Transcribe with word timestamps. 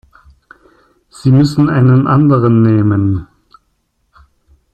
Sie 1.11 1.29
müssen 1.31 1.69
einen 1.69 2.07
anderen 2.07 2.63
nehmen. 2.63 3.27